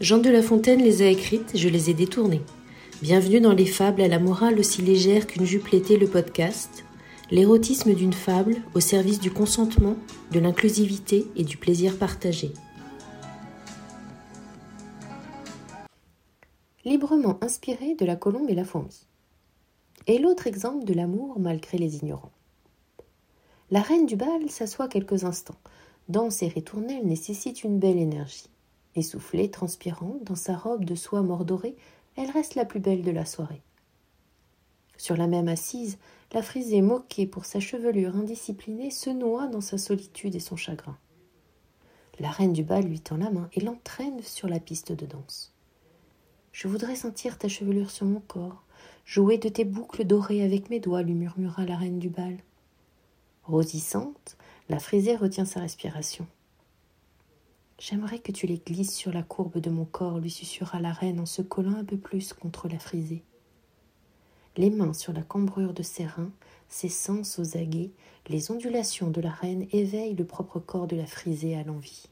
Jean 0.00 0.18
de 0.18 0.30
La 0.30 0.42
Fontaine 0.42 0.80
les 0.80 1.02
a 1.02 1.08
écrites, 1.08 1.56
je 1.56 1.68
les 1.68 1.90
ai 1.90 1.94
détournées. 1.94 2.42
Bienvenue 3.02 3.40
dans 3.40 3.52
les 3.52 3.66
fables 3.66 4.00
à 4.00 4.06
la 4.06 4.20
morale 4.20 4.60
aussi 4.60 4.80
légère 4.80 5.26
qu'une 5.26 5.44
jupe 5.44 5.66
l'était 5.66 5.96
le 5.96 6.06
podcast. 6.06 6.84
L'érotisme 7.32 7.92
d'une 7.94 8.12
fable 8.12 8.58
au 8.76 8.80
service 8.80 9.18
du 9.18 9.32
consentement, 9.32 9.96
de 10.30 10.38
l'inclusivité 10.38 11.26
et 11.34 11.42
du 11.42 11.56
plaisir 11.56 11.98
partagé. 11.98 12.52
Librement 16.84 17.36
inspiré 17.42 17.96
de 17.96 18.04
la 18.04 18.14
colombe 18.14 18.48
et 18.48 18.54
la 18.54 18.64
fourmi. 18.64 19.04
Et 20.06 20.18
l'autre 20.18 20.46
exemple 20.46 20.84
de 20.84 20.94
l'amour 20.94 21.40
malgré 21.40 21.76
les 21.76 21.96
ignorants. 21.96 22.32
La 23.72 23.80
reine 23.80 24.06
du 24.06 24.14
bal 24.14 24.48
s'assoit 24.48 24.86
quelques 24.86 25.24
instants. 25.24 25.58
Danse 26.08 26.44
et 26.44 26.48
ritournelle 26.48 27.04
nécessite 27.04 27.64
une 27.64 27.80
belle 27.80 27.98
énergie. 27.98 28.48
Essoufflée, 28.98 29.50
transpirante, 29.50 30.24
dans 30.24 30.34
sa 30.34 30.56
robe 30.56 30.84
de 30.84 30.94
soie 30.94 31.22
mordorée, 31.22 31.76
elle 32.16 32.30
reste 32.30 32.56
la 32.56 32.64
plus 32.64 32.80
belle 32.80 33.02
de 33.02 33.10
la 33.10 33.24
soirée. 33.24 33.62
Sur 34.96 35.16
la 35.16 35.28
même 35.28 35.48
assise, 35.48 35.98
la 36.32 36.42
frisée 36.42 36.82
moquée 36.82 37.26
pour 37.26 37.44
sa 37.44 37.60
chevelure 37.60 38.16
indisciplinée 38.16 38.90
se 38.90 39.10
noie 39.10 39.46
dans 39.46 39.60
sa 39.60 39.78
solitude 39.78 40.34
et 40.34 40.40
son 40.40 40.56
chagrin. 40.56 40.98
La 42.18 42.30
reine 42.30 42.52
du 42.52 42.64
bal 42.64 42.84
lui 42.84 42.98
tend 42.98 43.16
la 43.16 43.30
main 43.30 43.48
et 43.52 43.60
l'entraîne 43.60 44.20
sur 44.22 44.48
la 44.48 44.58
piste 44.58 44.92
de 44.92 45.06
danse. 45.06 45.54
Je 46.50 46.66
voudrais 46.66 46.96
sentir 46.96 47.38
ta 47.38 47.46
chevelure 47.48 47.92
sur 47.92 48.06
mon 48.06 48.20
corps, 48.20 48.64
jouer 49.04 49.38
de 49.38 49.48
tes 49.48 49.64
boucles 49.64 50.04
dorées 50.04 50.42
avec 50.42 50.70
mes 50.70 50.80
doigts, 50.80 51.02
lui 51.02 51.14
murmura 51.14 51.64
la 51.64 51.76
reine 51.76 52.00
du 52.00 52.08
bal. 52.08 52.36
Rosissante, 53.44 54.36
la 54.68 54.80
frisée 54.80 55.14
retient 55.14 55.44
sa 55.44 55.60
respiration. 55.60 56.26
J'aimerais 57.78 58.18
que 58.18 58.32
tu 58.32 58.48
les 58.48 58.58
glisses 58.58 58.96
sur 58.96 59.12
la 59.12 59.22
courbe 59.22 59.58
de 59.58 59.70
mon 59.70 59.84
corps, 59.84 60.18
lui 60.18 60.30
susurra 60.30 60.80
la 60.80 60.92
reine 60.92 61.20
en 61.20 61.26
se 61.26 61.42
collant 61.42 61.76
un 61.76 61.84
peu 61.84 61.96
plus 61.96 62.32
contre 62.32 62.68
la 62.68 62.80
frisée. 62.80 63.22
Les 64.56 64.70
mains 64.70 64.92
sur 64.92 65.12
la 65.12 65.22
cambrure 65.22 65.72
de 65.72 65.84
ses 65.84 66.04
reins, 66.04 66.32
ses 66.68 66.88
sens 66.88 67.38
aux 67.38 67.56
aguets, 67.56 67.92
les 68.26 68.50
ondulations 68.50 69.10
de 69.10 69.20
la 69.20 69.30
reine 69.30 69.68
éveillent 69.70 70.16
le 70.16 70.24
propre 70.24 70.58
corps 70.58 70.88
de 70.88 70.96
la 70.96 71.06
frisée 71.06 71.54
à 71.54 71.62
l'envie. 71.62 72.06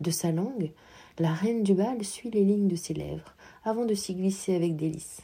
De 0.00 0.12
sa 0.12 0.30
langue, 0.30 0.70
la 1.18 1.32
reine 1.32 1.64
du 1.64 1.74
bal 1.74 2.04
suit 2.04 2.30
les 2.30 2.44
lignes 2.44 2.68
de 2.68 2.76
ses 2.76 2.94
lèvres, 2.94 3.34
avant 3.64 3.84
de 3.84 3.94
s'y 3.94 4.14
glisser 4.14 4.54
avec 4.54 4.76
délice. 4.76 5.22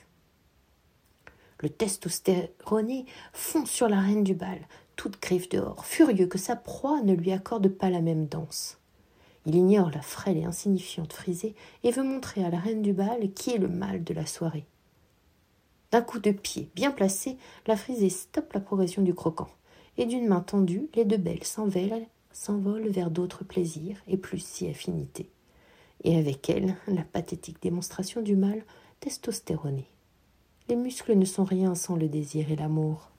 Le 1.60 1.68
testostéroné 1.68 3.06
fond 3.32 3.64
sur 3.64 3.88
la 3.88 4.00
reine 4.00 4.24
du 4.24 4.34
bal, 4.34 4.58
toute 4.96 5.22
griffe 5.22 5.48
dehors, 5.48 5.86
furieux 5.86 6.26
que 6.26 6.38
sa 6.38 6.56
proie 6.56 7.00
ne 7.02 7.14
lui 7.14 7.30
accorde 7.30 7.68
pas 7.68 7.90
la 7.90 8.00
même 8.00 8.26
danse. 8.26 8.80
Il 9.46 9.54
ignore 9.54 9.90
la 9.90 10.02
frêle 10.02 10.36
et 10.36 10.44
insignifiante 10.44 11.12
frisée 11.12 11.54
et 11.82 11.90
veut 11.90 12.02
montrer 12.02 12.44
à 12.44 12.50
la 12.50 12.58
reine 12.58 12.82
du 12.82 12.92
bal 12.92 13.32
qui 13.32 13.50
est 13.50 13.58
le 13.58 13.68
mal 13.68 14.04
de 14.04 14.14
la 14.14 14.26
soirée. 14.26 14.66
D'un 15.90 16.02
coup 16.02 16.18
de 16.18 16.30
pied 16.30 16.68
bien 16.74 16.92
placé, 16.92 17.36
la 17.66 17.76
frisée 17.76 18.10
stoppe 18.10 18.52
la 18.52 18.60
progression 18.60 19.02
du 19.02 19.14
croquant, 19.14 19.50
et 19.96 20.06
d'une 20.06 20.28
main 20.28 20.40
tendue, 20.40 20.88
les 20.94 21.04
deux 21.04 21.16
belles 21.16 21.44
s'envolent 21.44 22.88
vers 22.88 23.10
d'autres 23.10 23.44
plaisirs 23.44 23.96
et 24.06 24.16
plus 24.16 24.38
si 24.38 24.68
affinités. 24.68 25.28
Et 26.04 26.16
avec 26.16 26.48
elles, 26.48 26.76
la 26.86 27.02
pathétique 27.02 27.60
démonstration 27.60 28.22
du 28.22 28.36
mal 28.36 28.62
testostéroné. 29.00 29.86
Les 30.68 30.76
muscles 30.76 31.16
ne 31.16 31.24
sont 31.24 31.44
rien 31.44 31.74
sans 31.74 31.96
le 31.96 32.08
désir 32.08 32.52
et 32.52 32.56
l'amour. 32.56 33.10